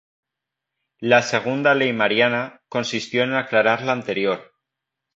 [1.11, 4.53] La segunda ley Mariana, consistió en aclarar la anterior.